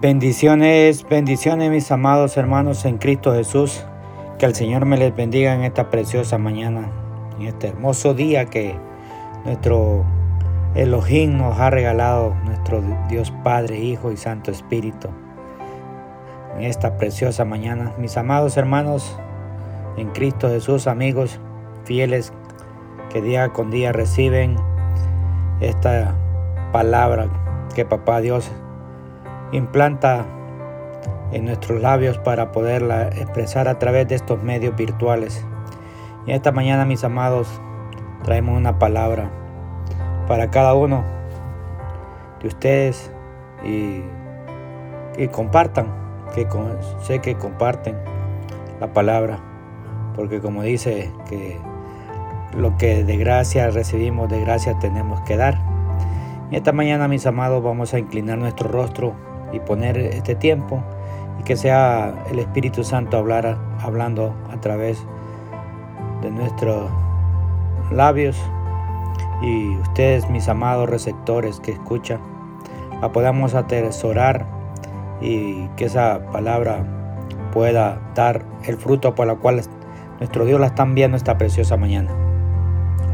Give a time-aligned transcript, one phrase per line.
[0.00, 3.84] Bendiciones, bendiciones mis amados hermanos en Cristo Jesús.
[4.38, 6.90] Que el Señor me les bendiga en esta preciosa mañana,
[7.38, 8.74] en este hermoso día que
[9.44, 10.04] nuestro
[10.74, 15.10] Elohim nos ha regalado, nuestro Dios Padre, Hijo y Santo Espíritu.
[16.56, 19.16] En esta preciosa mañana, mis amados hermanos
[19.96, 21.38] en Cristo Jesús, amigos
[21.84, 22.32] fieles
[23.10, 24.56] que día con día reciben
[25.60, 26.16] esta
[26.72, 27.28] palabra
[27.76, 28.50] que Papá Dios
[29.52, 30.24] implanta
[31.32, 35.44] en nuestros labios para poderla expresar a través de estos medios virtuales.
[36.26, 37.60] Y esta mañana, mis amados,
[38.22, 39.30] traemos una palabra
[40.28, 41.04] para cada uno
[42.40, 43.12] de ustedes
[43.64, 44.02] y,
[45.18, 45.86] y compartan,
[46.34, 46.46] que
[47.02, 47.96] sé que comparten
[48.80, 49.38] la palabra,
[50.14, 51.58] porque como dice que
[52.56, 55.58] lo que de gracia recibimos, de gracia tenemos que dar.
[56.50, 59.14] Y esta mañana, mis amados, vamos a inclinar nuestro rostro
[59.54, 60.82] y poner este tiempo
[61.40, 64.98] y que sea el Espíritu Santo hablar, hablando a través
[66.22, 66.90] de nuestros
[67.90, 68.36] labios
[69.42, 72.18] y ustedes mis amados receptores que escuchan
[73.00, 74.46] la podamos atesorar
[75.20, 76.84] y que esa palabra
[77.52, 79.60] pueda dar el fruto por la cual
[80.18, 82.10] nuestro Dios la está enviando esta preciosa mañana.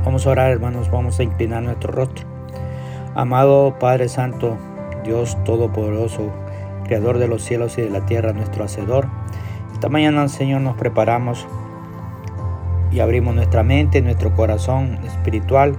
[0.04, 2.26] Vamos a orar hermanos, vamos a inclinar nuestro rostro.
[3.14, 4.56] Amado Padre Santo,
[5.04, 6.30] Dios Todopoderoso,
[6.84, 9.06] Creador de los cielos y de la tierra, nuestro Hacedor.
[9.72, 11.46] Esta mañana, Señor, nos preparamos
[12.90, 15.76] y abrimos nuestra mente, nuestro corazón espiritual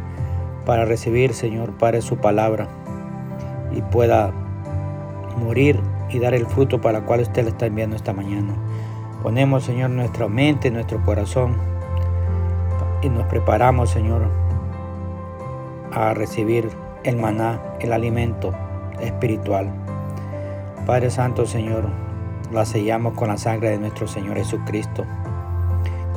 [0.65, 2.67] para recibir, Señor, Padre, su palabra
[3.75, 4.31] y pueda
[5.37, 8.53] morir y dar el fruto para el cual usted le está enviando esta mañana.
[9.21, 11.55] Ponemos, Señor, nuestra mente, nuestro corazón
[13.01, 14.29] y nos preparamos, Señor,
[15.91, 16.69] a recibir
[17.03, 18.53] el maná, el alimento
[19.01, 19.69] espiritual.
[20.85, 21.85] Padre Santo Señor,
[22.51, 25.05] la sellamos con la sangre de nuestro Señor Jesucristo.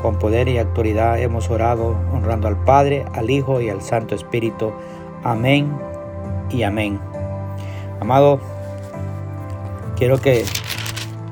[0.00, 4.72] Con poder y autoridad hemos orado honrando al Padre, al Hijo y al Santo Espíritu.
[5.22, 5.72] Amén
[6.50, 6.98] y amén.
[8.00, 8.40] Amado,
[9.96, 10.44] quiero que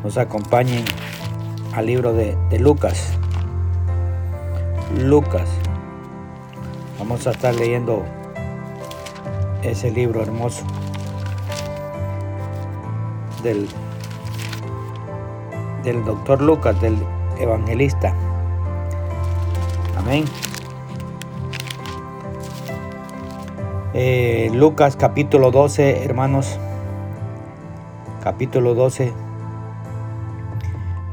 [0.03, 0.85] nos acompañen
[1.75, 3.13] al libro de, de Lucas.
[4.99, 5.49] Lucas.
[6.99, 8.05] Vamos a estar leyendo
[9.63, 10.65] ese libro hermoso
[13.43, 13.69] del,
[15.83, 16.97] del doctor Lucas, del
[17.39, 18.15] evangelista.
[19.97, 20.25] Amén.
[23.95, 26.59] Eh, Lucas capítulo 12, hermanos.
[28.23, 29.13] Capítulo 12,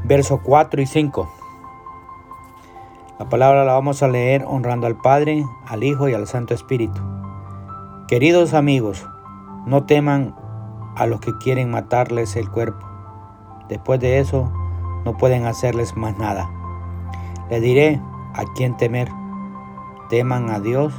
[0.04, 1.28] verso 4 y 5.
[3.18, 7.00] La palabra la vamos a leer honrando al Padre, al Hijo y al Santo Espíritu.
[8.08, 9.06] Queridos amigos,
[9.66, 10.34] no teman
[11.00, 12.86] a los que quieren matarles el cuerpo.
[13.70, 14.52] Después de eso,
[15.06, 16.50] no pueden hacerles más nada.
[17.48, 18.02] Les diré
[18.34, 19.08] a quién temer.
[20.10, 20.92] Teman a Dios,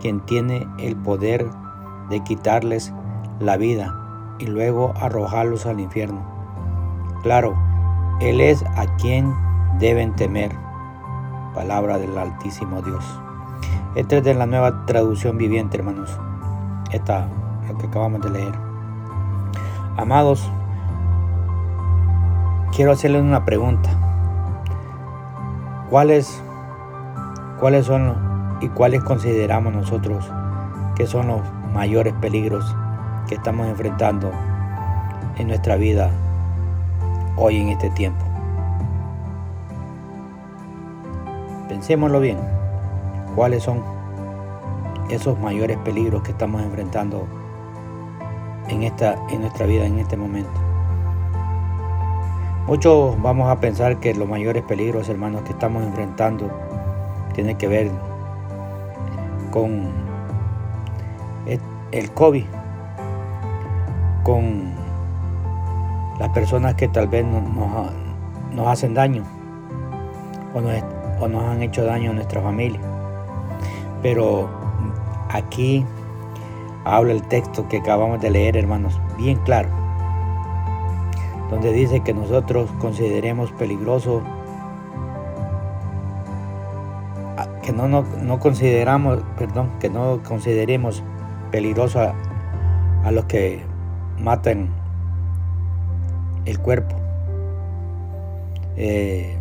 [0.00, 1.46] quien tiene el poder
[2.08, 2.94] de quitarles
[3.38, 3.94] la vida
[4.38, 6.22] y luego arrojarlos al infierno.
[7.22, 7.54] Claro,
[8.20, 9.34] Él es a quien
[9.78, 10.56] deben temer.
[11.54, 13.04] Palabra del Altísimo Dios.
[13.94, 16.18] Esta es de la nueva traducción viviente, hermanos.
[16.92, 17.28] Esta,
[17.68, 18.67] lo que acabamos de leer.
[19.98, 20.48] Amados,
[22.70, 23.90] quiero hacerles una pregunta.
[25.90, 26.40] ¿Cuáles,
[27.58, 28.14] cuáles son
[28.60, 30.24] y cuáles consideramos nosotros
[30.94, 31.40] que son los
[31.74, 32.76] mayores peligros
[33.26, 34.30] que estamos enfrentando
[35.36, 36.12] en nuestra vida
[37.36, 38.24] hoy en este tiempo?
[41.68, 42.38] Pensémoslo bien.
[43.34, 43.82] ¿Cuáles son
[45.10, 47.26] esos mayores peligros que estamos enfrentando
[48.68, 50.50] en, esta, en nuestra vida en este momento.
[52.66, 56.50] Muchos vamos a pensar que los mayores peligros, hermanos, que estamos enfrentando
[57.34, 57.90] tienen que ver
[59.50, 59.88] con
[61.92, 62.44] el COVID,
[64.22, 64.72] con
[66.18, 67.42] las personas que tal vez nos,
[68.52, 69.24] nos, hacen daño
[70.54, 70.72] o nos,
[71.20, 72.80] o nos han hecho daño a nuestra familia.
[74.02, 74.48] Pero
[75.30, 75.84] aquí
[76.88, 79.68] habla el texto que acabamos de leer, hermanos, bien claro,
[81.50, 84.22] donde dice que nosotros consideremos peligroso,
[87.62, 91.02] que no, no, consideramos, perdón, que no consideremos
[91.50, 93.62] peligroso a, los que
[94.18, 94.70] matan
[96.46, 96.96] el cuerpo.
[98.76, 99.38] Eh,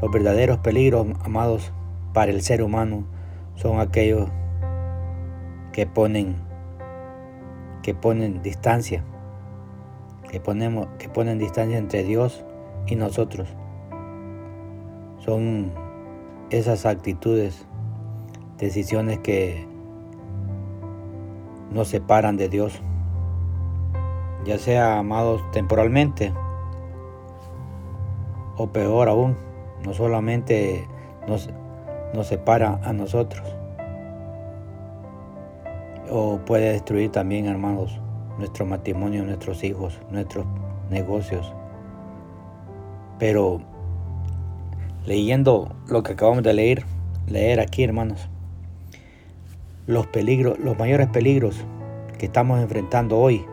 [0.00, 1.70] los verdaderos peligros, amados,
[2.14, 3.04] para el ser humano
[3.56, 4.30] son aquellos
[5.72, 6.45] que ponen
[7.86, 9.04] que ponen distancia,
[10.28, 12.44] que, ponemos, que ponen distancia entre Dios
[12.88, 13.46] y nosotros.
[15.18, 15.70] Son
[16.50, 17.64] esas actitudes,
[18.58, 19.68] decisiones que
[21.70, 22.82] nos separan de Dios,
[24.44, 26.34] ya sea amados temporalmente
[28.56, 29.36] o peor aún,
[29.84, 30.88] no solamente
[31.28, 31.50] nos,
[32.12, 33.44] nos separa a nosotros,
[36.10, 38.00] o puede destruir también, hermanos,
[38.38, 40.46] nuestro matrimonio, nuestros hijos, nuestros
[40.90, 41.52] negocios.
[43.18, 43.60] Pero
[45.06, 46.84] leyendo lo que acabamos de leer,
[47.28, 48.28] leer aquí, hermanos,
[49.86, 51.64] los peligros, los mayores peligros
[52.18, 53.44] que estamos enfrentando hoy,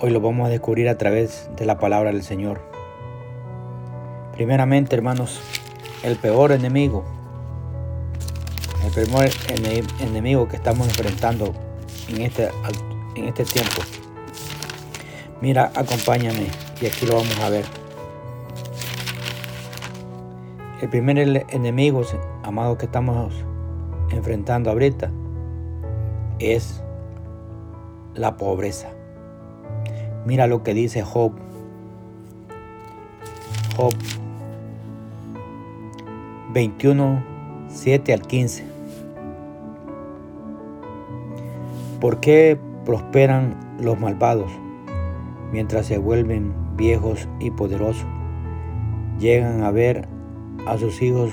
[0.00, 2.60] hoy lo vamos a descubrir a través de la palabra del Señor.
[4.32, 5.40] Primeramente, hermanos,
[6.02, 7.04] el peor enemigo,
[8.96, 9.30] primer
[10.00, 11.52] enemigo que estamos enfrentando
[12.08, 12.48] en este,
[13.14, 13.82] en este tiempo.
[15.42, 16.46] Mira, acompáñame
[16.80, 17.66] y aquí lo vamos a ver.
[20.80, 21.18] El primer
[21.50, 22.00] enemigo,
[22.42, 23.34] amado, que estamos
[24.12, 25.10] enfrentando ahorita
[26.38, 26.82] es
[28.14, 28.88] la pobreza.
[30.24, 31.32] Mira lo que dice Job.
[33.76, 33.92] Job
[36.54, 37.22] 21,
[37.68, 38.75] 7 al 15.
[42.00, 44.52] ¿Por qué prosperan los malvados
[45.50, 48.06] mientras se vuelven viejos y poderosos?
[49.18, 50.06] Llegan a ver
[50.66, 51.30] a sus hijos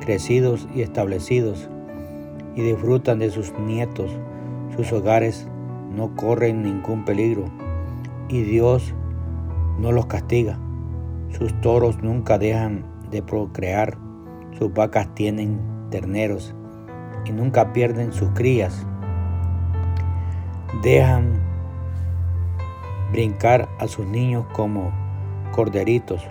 [0.00, 1.68] crecidos y establecidos
[2.56, 4.10] y disfrutan de sus nietos.
[4.76, 5.46] Sus hogares
[5.94, 7.44] no corren ningún peligro
[8.30, 8.94] y Dios
[9.78, 10.58] no los castiga.
[11.38, 13.98] Sus toros nunca dejan de procrear,
[14.58, 16.54] sus vacas tienen terneros
[17.26, 18.86] y nunca pierden sus crías.
[20.82, 21.40] Dejan
[23.12, 24.92] brincar a sus niños como
[25.52, 26.26] corderitos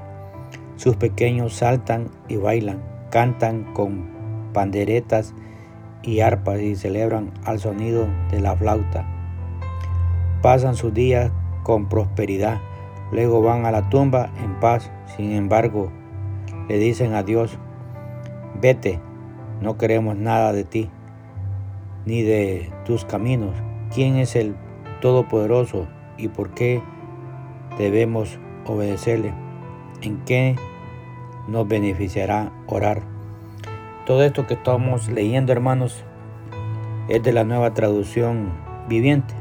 [0.76, 2.82] sus pequeños saltan y bailan,
[3.12, 4.10] cantan con
[4.54, 5.34] panderetas
[6.02, 9.06] y arpas y celebran al sonido de la flauta.
[10.42, 11.32] Pasan sus días
[11.64, 12.60] con prosperidad,
[13.12, 14.92] luego van a la tumba en paz.
[15.16, 15.92] Sin embargo,
[16.68, 17.58] le dicen a Dios,
[18.60, 19.00] vete,
[19.62, 20.90] no queremos nada de ti,
[22.06, 23.56] ni de tus caminos.
[23.94, 24.56] ¿Quién es el
[25.02, 25.88] Todopoderoso
[26.18, 26.82] y por qué
[27.78, 29.34] debemos obedecerle?
[30.02, 30.56] ¿En qué
[31.48, 33.02] nos beneficiará orar.
[34.06, 36.04] Todo esto que estamos leyendo, hermanos,
[37.10, 38.52] es de la nueva traducción
[38.88, 39.34] viviente.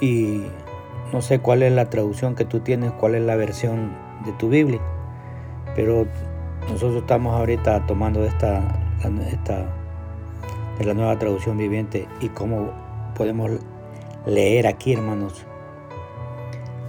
[0.00, 0.44] Y
[1.12, 3.92] no sé cuál es la traducción que tú tienes, cuál es la versión
[4.24, 4.80] de tu Biblia,
[5.74, 6.06] pero
[6.68, 8.62] nosotros estamos ahorita tomando esta,
[9.28, 9.66] esta
[10.80, 12.70] de la nueva traducción viviente y cómo
[13.14, 13.50] podemos
[14.24, 15.44] leer aquí, hermanos,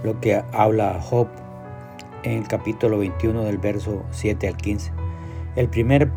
[0.02, 1.28] lo que habla Job
[2.22, 4.92] en el capítulo 21 del verso 7 al 15.
[5.56, 6.10] El primer,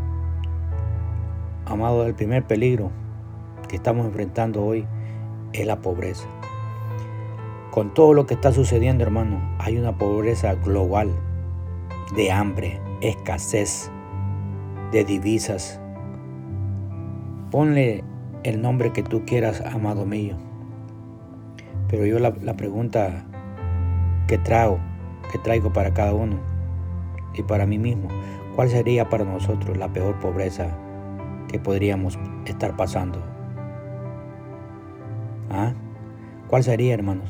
[1.65, 2.91] amado, el primer peligro
[3.67, 4.87] que estamos enfrentando hoy
[5.51, 6.27] es la pobreza.
[7.71, 11.11] Con todo lo que está sucediendo, hermano, hay una pobreza global
[12.15, 13.91] de hambre, escasez,
[14.93, 15.81] de divisas.
[17.55, 18.03] Ponle
[18.43, 20.35] el nombre que tú quieras, amado mío.
[21.87, 23.23] Pero yo la, pregunta
[24.27, 24.77] que trago
[25.31, 26.35] que traigo para cada uno
[27.33, 28.09] y para mí mismo.
[28.57, 30.67] ¿Cuál sería para nosotros la peor pobreza
[31.47, 33.23] que podríamos estar pasando?
[35.49, 35.71] ¿Ah?
[36.49, 37.29] ¿Cuál sería, hermanos?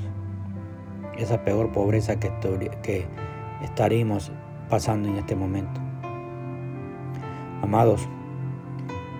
[1.20, 2.32] Esa peor pobreza que,
[2.82, 3.06] que
[3.62, 4.32] estaríamos
[4.72, 5.80] pasando en este momento.
[7.62, 8.10] Amados,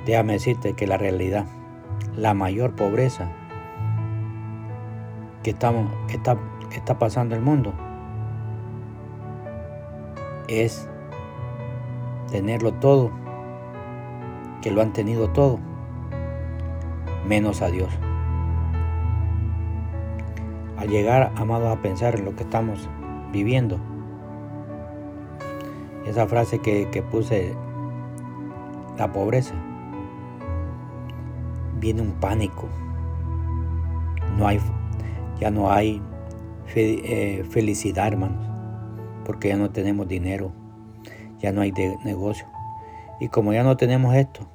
[0.06, 1.46] déjame decirte que la realidad,
[2.16, 3.30] la mayor pobreza
[5.44, 6.38] que, estamos, que, está,
[6.70, 7.74] que está pasando el mundo
[10.48, 10.88] es
[12.32, 13.12] tenerlo todo,
[14.62, 15.60] que lo han tenido todo,
[17.28, 17.90] menos a Dios.
[20.78, 22.90] Al llegar, amados, a pensar en lo que estamos
[23.32, 23.80] viviendo,
[26.06, 27.56] esa frase que, puse,
[28.98, 29.56] la pobreza,
[31.86, 32.68] viene un pánico.
[34.38, 34.60] No hay,
[35.40, 36.02] ya no hay
[36.76, 38.56] eh, felicidad, hermanos
[39.26, 40.52] porque ya no tenemos dinero,
[41.40, 41.74] ya no hay
[42.04, 42.46] negocio.
[43.20, 44.48] Y como ya no tenemos esto,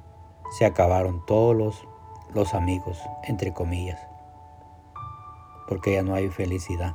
[0.57, 1.87] se acabaron todos los,
[2.33, 3.99] los amigos, entre comillas,
[5.67, 6.93] porque ya no hay felicidad.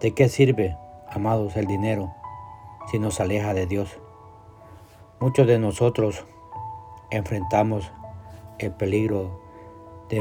[0.00, 0.76] ¿De qué sirve,
[1.10, 2.14] amados, el dinero
[2.90, 3.98] si nos aleja de Dios?
[5.20, 6.24] Muchos de nosotros
[7.10, 7.90] enfrentamos
[8.58, 9.40] el peligro
[10.08, 10.18] de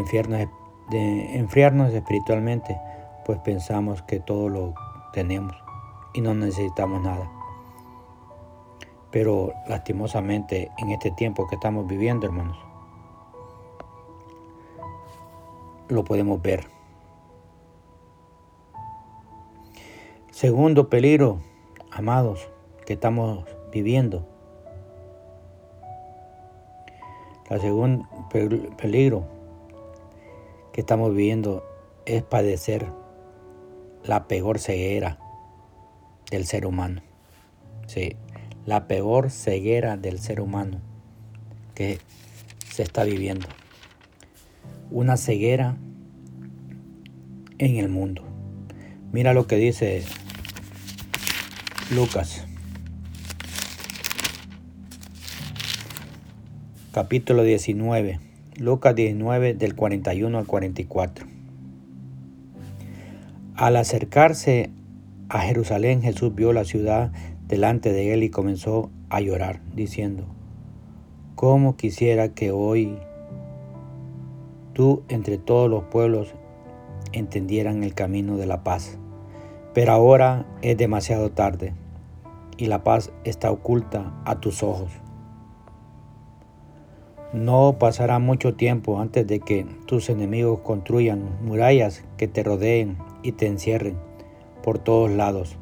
[0.89, 2.79] de enfriarnos espiritualmente,
[3.25, 4.73] pues pensamos que todo lo
[5.13, 5.55] tenemos
[6.13, 7.29] y no necesitamos nada.
[9.11, 12.57] Pero lastimosamente en este tiempo que estamos viviendo, hermanos,
[15.87, 16.67] lo podemos ver.
[20.31, 21.39] Segundo peligro,
[21.91, 22.49] amados,
[22.85, 24.25] que estamos viviendo.
[27.49, 29.27] El segundo peligro
[30.73, 31.63] que estamos viviendo
[32.05, 32.87] es padecer
[34.03, 35.19] la peor ceguera
[36.31, 37.01] del ser humano.
[37.85, 38.15] Sí,
[38.65, 40.81] la peor ceguera del ser humano
[41.75, 41.99] que
[42.69, 43.47] se está viviendo.
[44.89, 45.77] Una ceguera
[47.59, 48.23] en el mundo.
[49.11, 50.03] Mira lo que dice
[51.91, 52.47] Lucas.
[56.93, 58.19] Capítulo 19.
[58.59, 61.25] Lucas 19 del 41 al 44.
[63.55, 64.69] Al acercarse
[65.27, 67.11] a Jerusalén, Jesús vio la ciudad
[67.47, 70.25] delante de él y comenzó a llorar, diciendo,
[71.33, 72.99] ¿cómo quisiera que hoy
[74.73, 76.35] tú entre todos los pueblos
[77.11, 78.99] entendieran el camino de la paz?
[79.73, 81.73] Pero ahora es demasiado tarde
[82.55, 84.91] y la paz está oculta a tus ojos.
[87.33, 93.31] No pasará mucho tiempo antes de que tus enemigos construyan murallas que te rodeen y
[93.31, 93.97] te encierren
[94.61, 95.57] por todos lados.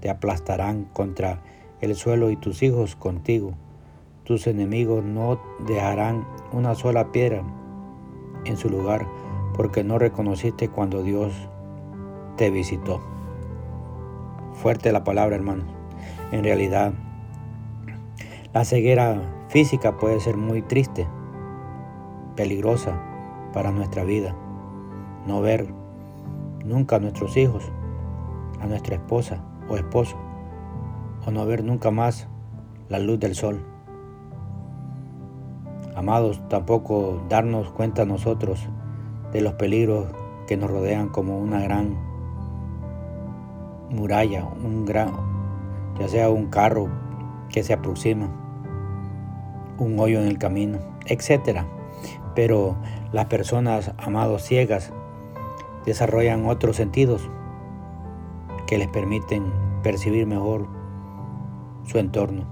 [0.00, 1.42] Te aplastarán contra
[1.82, 3.52] el suelo y tus hijos contigo.
[4.24, 7.42] Tus enemigos no dejarán una sola piedra
[8.46, 9.06] en su lugar
[9.54, 11.34] porque no reconociste cuando Dios
[12.38, 13.02] te visitó.
[14.54, 15.64] Fuerte la palabra, hermano.
[16.32, 16.94] En realidad,
[18.54, 21.06] la ceguera física puede ser muy triste,
[22.34, 23.00] peligrosa
[23.52, 24.34] para nuestra vida.
[25.28, 25.72] No ver
[26.64, 27.70] nunca a nuestros hijos,
[28.60, 30.16] a nuestra esposa o esposo,
[31.24, 32.26] o no ver nunca más
[32.88, 33.64] la luz del sol.
[35.94, 38.68] Amados, tampoco darnos cuenta nosotros
[39.30, 40.06] de los peligros
[40.48, 41.96] que nos rodean como una gran
[43.88, 45.12] muralla, un gran,
[45.96, 46.88] ya sea un carro
[47.50, 48.43] que se aproxima,
[49.78, 51.62] un hoyo en el camino, etc.
[52.34, 52.76] Pero
[53.12, 54.92] las personas, amados, ciegas,
[55.86, 57.28] desarrollan otros sentidos
[58.66, 59.52] que les permiten
[59.82, 60.66] percibir mejor
[61.86, 62.44] su entorno.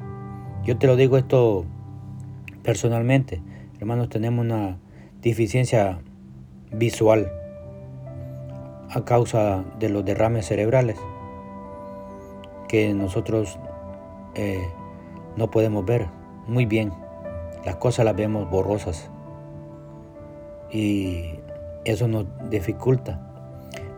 [0.64, 1.64] Yo te lo digo esto
[2.62, 3.42] personalmente,
[3.80, 4.78] hermanos, tenemos una
[5.20, 6.00] deficiencia
[6.70, 7.30] visual
[8.90, 10.98] a causa de los derrames cerebrales
[12.68, 13.58] que nosotros
[14.34, 14.66] eh,
[15.36, 16.08] no podemos ver
[16.46, 17.01] muy bien.
[17.64, 19.10] Las cosas las vemos borrosas
[20.70, 21.38] y
[21.84, 23.20] eso nos dificulta,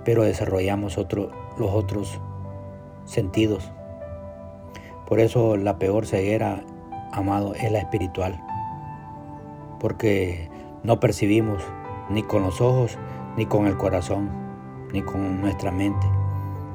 [0.05, 2.21] pero desarrollamos otro, los otros
[3.05, 3.71] sentidos.
[5.07, 6.63] Por eso la peor ceguera,
[7.13, 8.43] amado, es la espiritual,
[9.81, 10.51] porque
[10.83, 11.63] no percibimos
[12.11, 12.99] ni con los ojos,
[13.37, 14.31] ni con el corazón,
[14.93, 16.07] ni con nuestra mente,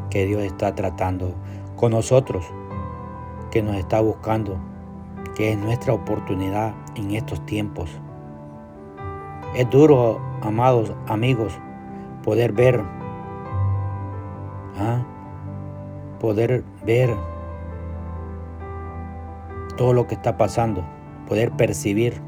[0.09, 1.33] que Dios está tratando
[1.75, 2.45] con nosotros,
[3.51, 4.57] que nos está buscando,
[5.39, 7.89] que es nuestra oportunidad en estos tiempos.
[9.55, 11.57] Es duro, amados amigos,
[12.25, 12.83] poder ver
[14.77, 15.01] ¿Ah?
[16.19, 17.15] poder ver
[19.77, 20.83] todo lo que está pasando,
[21.25, 22.21] poder percibir.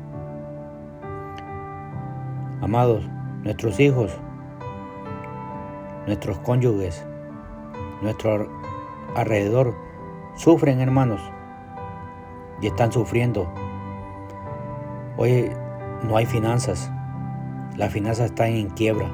[2.62, 3.04] Amados,
[3.44, 4.18] nuestros hijos,
[6.08, 7.06] nuestros cónyuges,
[8.02, 8.48] nuestro
[9.18, 9.76] alrededor
[10.38, 11.20] sufren, hermanos,
[12.62, 13.52] y están sufriendo.
[15.18, 15.52] Hoy
[16.04, 16.92] no hay finanzas,
[17.76, 19.10] la finanza está en quiebra,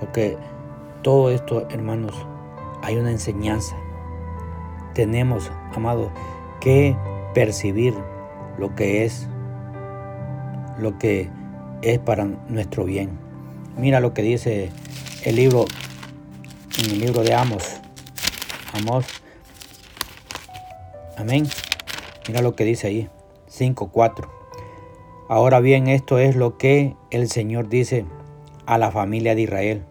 [0.00, 0.38] porque
[1.02, 2.14] todo esto, hermanos,
[2.82, 3.76] hay una enseñanza.
[4.94, 6.10] Tenemos, amados,
[6.60, 6.96] que
[7.34, 7.94] percibir
[8.58, 9.28] lo que es,
[10.78, 11.30] lo que
[11.82, 13.10] es para nuestro bien.
[13.76, 14.70] Mira lo que dice
[15.24, 15.64] el libro,
[16.78, 17.80] en el libro de Amos.
[18.74, 19.06] Amos.
[21.16, 21.46] Amén.
[22.28, 23.10] Mira lo que dice ahí.
[23.48, 24.28] 5.4.
[25.28, 28.04] Ahora bien, esto es lo que el Señor dice
[28.66, 29.84] a la familia de Israel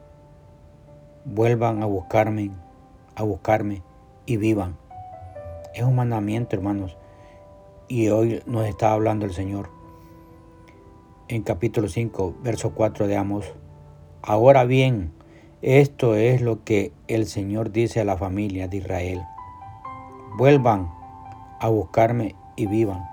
[1.26, 2.52] vuelvan a buscarme,
[3.16, 3.82] a buscarme
[4.26, 4.78] y vivan.
[5.74, 6.98] Es un mandamiento, hermanos.
[7.88, 9.70] Y hoy nos está hablando el Señor.
[11.28, 13.54] En capítulo 5, verso 4 de Amos.
[14.22, 15.12] Ahora bien,
[15.62, 19.22] esto es lo que el Señor dice a la familia de Israel.
[20.38, 20.92] Vuelvan
[21.62, 23.08] a buscarme y vivan.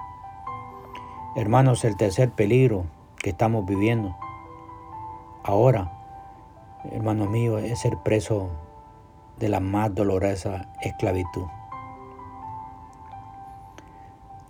[1.37, 2.87] Hermanos, el tercer peligro
[3.23, 4.17] que estamos viviendo
[5.45, 5.93] ahora,
[6.91, 8.49] hermano mío, es ser preso
[9.39, 11.45] de la más dolorosa esclavitud.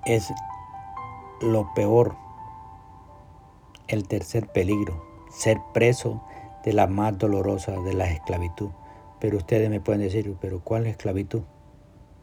[0.06, 0.32] Es
[1.40, 2.16] lo peor,
[3.88, 6.22] el tercer peligro, ser preso
[6.64, 8.70] de la más dolorosa de la esclavitud.
[9.18, 11.42] Pero ustedes me pueden decir, pero ¿cuál es esclavitud?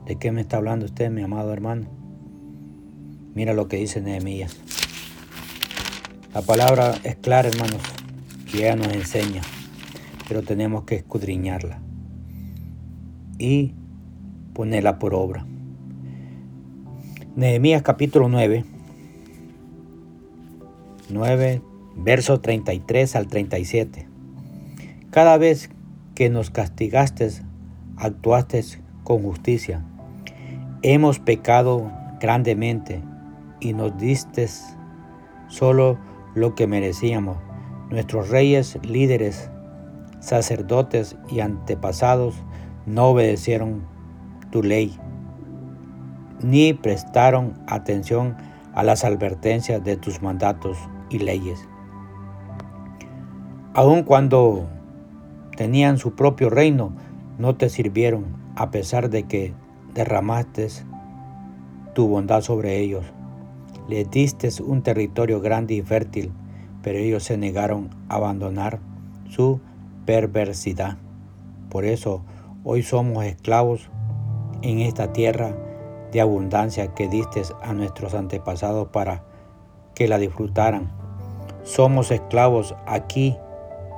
[0.05, 1.87] ¿De qué me está hablando usted, mi amado hermano?
[3.33, 4.55] Mira lo que dice Nehemías.
[6.31, 7.81] La palabra es clara, hermanos,
[8.53, 9.41] y ella nos enseña,
[10.27, 11.79] pero tenemos que escudriñarla
[13.39, 13.73] y
[14.53, 15.47] ponerla por obra.
[17.35, 18.63] Nehemías capítulo 9,
[21.09, 21.61] 9,
[21.95, 24.07] verso 33 al 37.
[25.09, 25.71] Cada vez
[26.13, 27.27] que nos castigaste,
[27.97, 28.63] actuaste
[29.03, 29.83] con justicia.
[30.87, 33.01] Hemos pecado grandemente
[33.59, 34.47] y nos diste
[35.47, 35.97] solo
[36.35, 37.37] lo que merecíamos.
[37.89, 39.49] Nuestros reyes, líderes,
[40.19, 42.35] sacerdotes y antepasados
[42.85, 43.81] no obedecieron
[44.51, 44.95] tu ley,
[46.43, 48.37] ni prestaron atención
[48.75, 50.77] a las advertencias de tus mandatos
[51.09, 51.67] y leyes.
[53.73, 54.67] Aun cuando
[55.57, 56.93] tenían su propio reino,
[57.39, 58.25] no te sirvieron,
[58.55, 59.64] a pesar de que
[59.95, 60.67] derramaste
[61.93, 63.05] tu bondad sobre ellos.
[63.87, 66.31] Les diste un territorio grande y fértil,
[66.83, 68.79] pero ellos se negaron a abandonar
[69.29, 69.61] su
[70.05, 70.97] perversidad.
[71.69, 72.21] Por eso
[72.63, 73.89] hoy somos esclavos
[74.61, 75.55] en esta tierra
[76.11, 79.23] de abundancia que diste a nuestros antepasados para
[79.95, 80.91] que la disfrutaran.
[81.63, 83.37] Somos esclavos aquí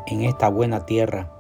[0.06, 1.32] en esta buena tierra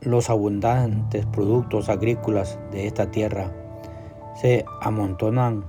[0.00, 3.52] los abundantes productos agrícolas de esta tierra
[4.40, 5.64] se amontonan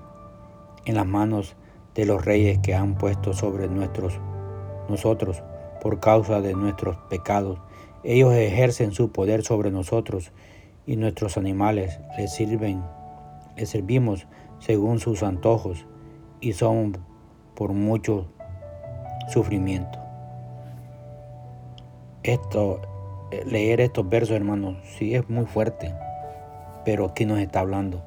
[0.85, 1.55] en las manos
[1.95, 4.19] de los reyes que han puesto sobre nuestros,
[4.89, 5.41] nosotros
[5.81, 7.59] por causa de nuestros pecados.
[8.03, 10.31] Ellos ejercen su poder sobre nosotros
[10.85, 12.83] y nuestros animales les sirven,
[13.55, 14.27] les servimos
[14.59, 15.85] según sus antojos
[16.41, 16.97] y son
[17.55, 18.27] por mucho
[19.29, 19.99] sufrimiento.
[22.23, 22.81] Esto
[23.31, 25.93] leer estos versos, hermanos, sí es muy fuerte,
[26.85, 28.01] pero aquí nos está hablando.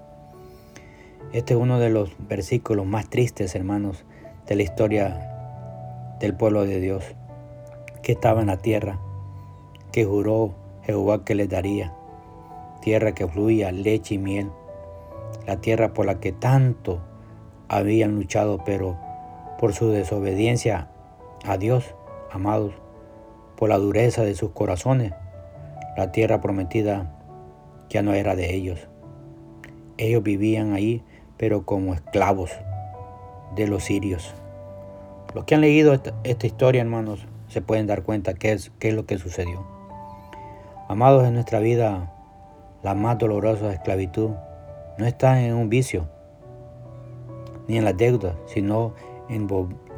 [1.32, 4.04] Este es uno de los versículos más tristes, hermanos,
[4.46, 7.04] de la historia del pueblo de Dios,
[8.02, 8.98] que estaba en la tierra,
[9.92, 11.94] que juró Jehová que les daría,
[12.80, 14.50] tierra que fluía leche y miel,
[15.46, 17.00] la tierra por la que tanto
[17.68, 18.98] habían luchado, pero
[19.58, 20.90] por su desobediencia
[21.44, 21.94] a Dios,
[22.32, 22.72] amados,
[23.60, 25.12] por la dureza de sus corazones,
[25.94, 27.14] la tierra prometida
[27.90, 28.88] ya no era de ellos.
[29.98, 31.04] Ellos vivían ahí,
[31.36, 32.50] pero como esclavos
[33.54, 34.34] de los sirios.
[35.34, 38.94] Los que han leído esta, historia, hermanos, se pueden dar cuenta qué es, qué es
[38.94, 39.62] lo que sucedió.
[40.88, 42.14] Amados, en nuestra vida,
[42.82, 44.30] la más dolorosa esclavitud
[44.96, 46.08] no está en un vicio,
[47.68, 48.94] ni en la deuda, sino
[49.28, 49.46] en,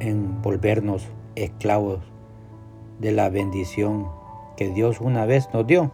[0.00, 2.11] en volvernos esclavos
[3.02, 4.08] de la bendición
[4.56, 5.90] que Dios una vez nos dio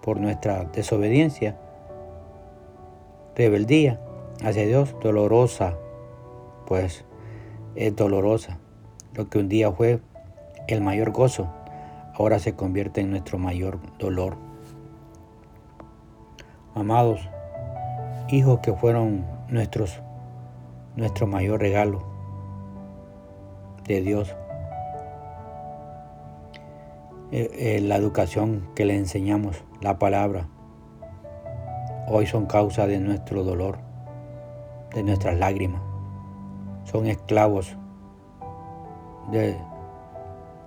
[0.00, 1.58] por nuestra desobediencia,
[3.34, 4.00] rebeldía
[4.44, 5.74] hacia Dios, dolorosa,
[6.66, 7.04] pues
[7.74, 8.58] es dolorosa.
[9.12, 10.00] Lo que un día fue
[10.68, 11.48] el mayor gozo,
[12.14, 14.36] ahora se convierte en nuestro mayor dolor.
[16.76, 17.28] Amados,
[18.28, 20.00] hijos que fueron nuestros,
[20.94, 22.04] nuestro mayor regalo
[23.84, 24.36] de Dios,
[27.32, 30.48] eh, eh, la educación que le enseñamos, la palabra,
[32.08, 33.78] hoy son causa de nuestro dolor,
[34.92, 35.80] de nuestras lágrimas.
[36.82, 37.76] Son esclavos
[39.30, 39.56] de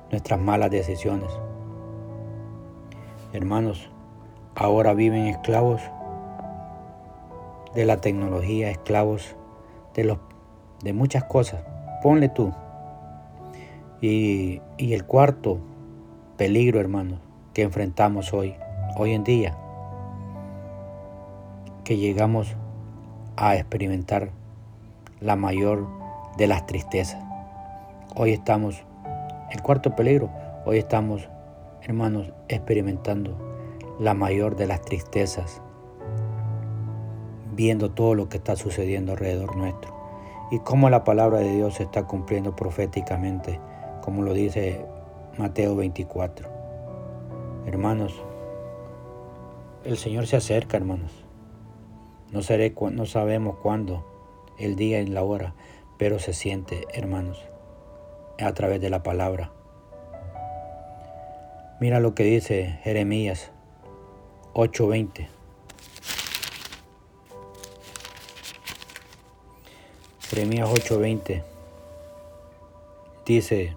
[0.10, 1.30] nuestras malas decisiones.
[3.34, 3.90] Hermanos,
[4.56, 5.82] ahora viven esclavos
[7.76, 9.36] de la tecnología, esclavos
[9.96, 10.18] de, los,
[10.82, 11.62] de muchas cosas.
[12.02, 12.54] Ponle tú.
[14.00, 15.60] Y, y el cuarto
[16.38, 17.20] peligro, hermanos,
[17.54, 18.56] que enfrentamos hoy,
[18.98, 19.56] hoy en día,
[21.84, 22.56] que llegamos
[23.36, 24.30] a experimentar
[25.22, 25.88] la mayor
[26.38, 27.22] de las tristezas.
[28.16, 28.84] Hoy estamos,
[29.52, 30.32] el cuarto peligro,
[30.66, 31.30] hoy estamos,
[31.84, 33.38] hermanos, experimentando
[34.00, 35.62] la mayor de las tristezas,
[37.56, 39.94] viendo todo lo que está sucediendo alrededor nuestro.
[40.50, 43.60] Y cómo la palabra de Dios se está cumpliendo proféticamente,
[44.02, 44.86] como lo dice
[45.38, 46.50] Mateo 24.
[47.66, 48.14] Hermanos,
[49.84, 51.12] el Señor se acerca, hermanos.
[52.32, 52.42] No,
[53.06, 54.06] sabemos cuándo,
[54.58, 55.56] el día y la hora,
[55.98, 57.44] pero se siente, hermanos,
[58.40, 59.52] a través de la palabra
[61.84, 63.52] Mira lo que dice Jeremías
[64.54, 65.28] 8:20.
[70.30, 71.44] Jeremías 8:20
[73.26, 73.76] dice,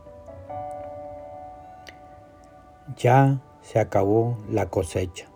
[2.96, 5.26] ya se acabó la cosecha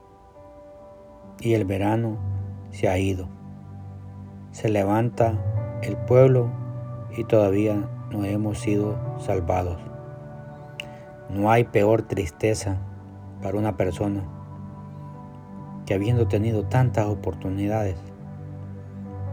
[1.40, 2.16] y el verano
[2.70, 3.28] se ha ido.
[4.50, 5.34] Se levanta
[5.82, 6.50] el pueblo
[7.16, 9.78] y todavía no hemos sido salvados.
[11.28, 12.78] No hay peor tristeza
[13.42, 14.24] para una persona
[15.84, 17.96] que habiendo tenido tantas oportunidades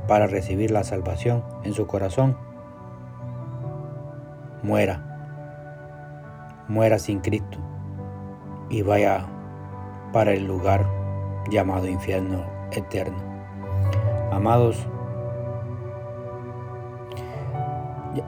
[0.08, 2.38] para recibir la salvación en su corazón,
[4.64, 7.67] muera, muera sin Cristo
[8.70, 9.26] y vaya
[10.12, 10.86] para el lugar
[11.50, 13.18] llamado infierno eterno.
[14.32, 14.88] Amados,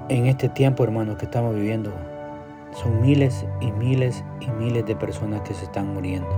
[0.10, 1.92] en este tiempo, hermanos, que estamos viviendo,
[2.74, 6.30] son miles y miles y miles de personas que se están muriendo.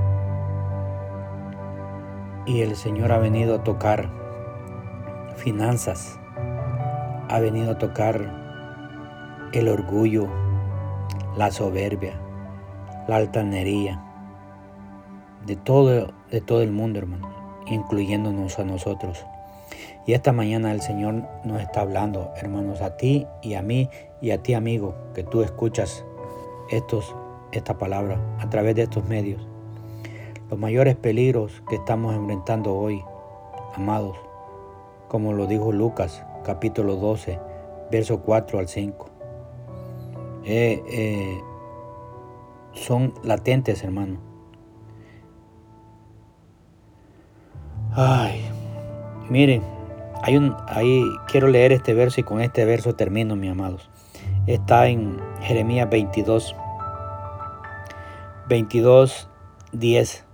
[2.46, 4.10] Y el Señor ha venido a tocar
[5.36, 6.20] finanzas,
[7.30, 8.42] ha venido a tocar
[9.54, 10.28] el orgullo,
[11.38, 12.14] la soberbia,
[13.08, 14.02] la altanería,
[15.46, 17.32] de todo, de todo el mundo, hermanos,
[17.68, 19.26] incluyéndonos a nosotros.
[20.06, 23.90] Y esta mañana el Señor nos está hablando, hermanos, a ti y a mí
[24.22, 26.04] y a ti, amigo, que tú escuchas
[26.70, 27.16] estos,
[27.52, 29.48] esta palabra a través de estos medios.
[30.50, 33.02] Los mayores peligros que estamos enfrentando hoy,
[33.76, 34.18] amados,
[35.08, 37.40] como lo dijo Lucas, capítulo 12,
[37.92, 39.10] verso 4 al 5,
[40.46, 41.40] eh, eh,
[42.74, 44.20] son latentes, hermano.
[47.94, 48.46] Ay,
[49.30, 49.64] miren,
[50.24, 53.90] hay un, ahí quiero leer este verso y con este verso termino, mis amados.
[54.48, 56.56] Está en Jeremías 22,
[58.48, 59.30] 22,
[59.74, 60.26] 10,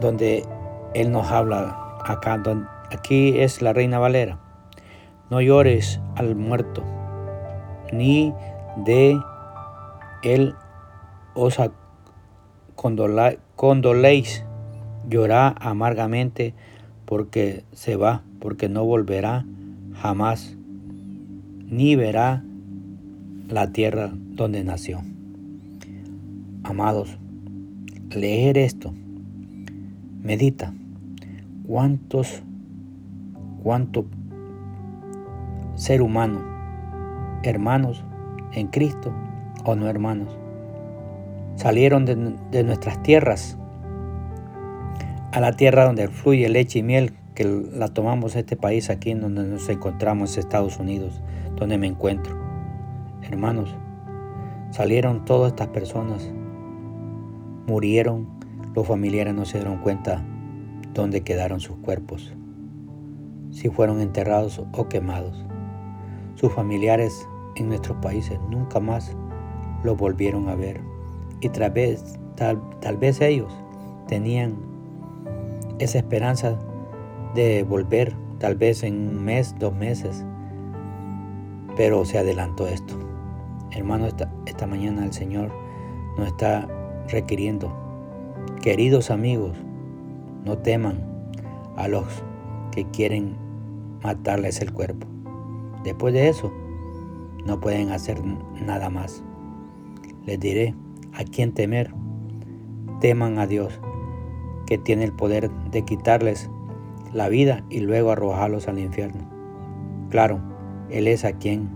[0.00, 0.44] donde
[0.94, 2.42] Él nos habla acá.
[2.90, 4.40] aquí es la Reina Valera.
[5.30, 6.82] No llores al muerto,
[7.92, 8.34] ni
[8.76, 9.18] de
[10.24, 10.54] él
[11.34, 11.60] os
[12.74, 14.44] condoléis,
[15.08, 16.54] llorá amargamente
[17.04, 19.44] porque se va, porque no volverá
[19.92, 20.56] jamás,
[21.66, 22.42] ni verá
[23.48, 25.02] la tierra donde nació.
[26.62, 27.18] Amados,
[28.10, 28.94] leer esto,
[30.22, 30.72] medita,
[31.66, 32.42] cuántos,
[33.62, 34.06] cuánto
[35.74, 36.40] ser humano,
[37.42, 38.02] hermanos
[38.52, 39.12] en Cristo
[39.64, 40.38] o no hermanos,
[41.56, 43.58] salieron de, nuestras tierras
[45.32, 49.20] a la tierra donde fluye leche y miel, que la tomamos este país aquí en
[49.20, 51.20] donde nos encontramos, Estados Unidos,
[51.56, 52.36] donde me encuentro.
[53.22, 53.74] Hermanos,
[54.70, 56.30] salieron todas estas personas
[57.66, 58.28] murieron,
[58.74, 60.22] los familiares no se dieron cuenta
[60.92, 62.34] dónde quedaron sus cuerpos,
[63.50, 65.44] si fueron enterrados o quemados.
[66.34, 69.16] Sus familiares en nuestros países nunca más
[69.84, 70.80] los volvieron a ver.
[71.40, 73.52] Y tal vez, tal, tal vez ellos
[74.08, 74.56] tenían
[75.78, 76.58] esa esperanza
[77.34, 80.24] de volver, tal vez en un mes, dos meses.
[81.76, 82.94] Pero se adelantó esto.
[83.70, 85.52] Hermano, esta, esta mañana el Señor
[86.16, 86.68] nos está
[87.08, 87.72] requiriendo.
[88.62, 89.56] Queridos amigos,
[90.44, 91.02] no teman
[91.76, 92.04] a los
[92.70, 93.36] que quieren
[94.02, 95.06] matarles el cuerpo.
[95.82, 96.52] Después de eso,
[97.44, 99.22] no pueden hacer nada más.
[100.26, 100.74] Les diré
[101.12, 101.92] a quién temer.
[103.00, 103.80] Teman a Dios,
[104.66, 106.48] que tiene el poder de quitarles
[107.12, 109.28] la vida y luego arrojarlos al infierno.
[110.10, 110.40] Claro,
[110.90, 111.68] Él es a quien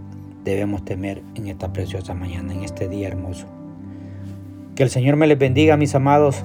[0.45, 3.47] debemos temer en esta preciosa mañana, en este día hermoso.
[4.75, 6.45] Que el Señor me les bendiga, mis amados.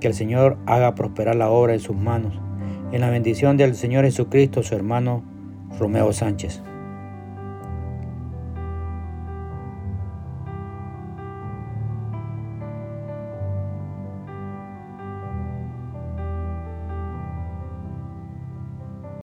[0.00, 2.34] Que el Señor haga prosperar la obra en sus manos.
[2.92, 5.22] En la bendición del Señor Jesucristo, su hermano
[5.78, 6.62] Romeo Sánchez.